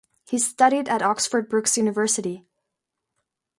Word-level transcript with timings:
He 0.27 0.39
studied 0.39 0.89
at 0.89 1.03
Oxford 1.03 1.47
Brookes 1.47 1.77
University. 1.77 2.43